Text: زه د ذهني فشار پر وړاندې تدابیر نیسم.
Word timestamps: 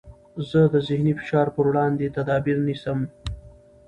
زه 0.49 0.61
د 0.73 0.75
ذهني 0.87 1.13
فشار 1.19 1.47
پر 1.55 1.65
وړاندې 1.69 2.13
تدابیر 2.17 2.57
نیسم. 2.67 2.99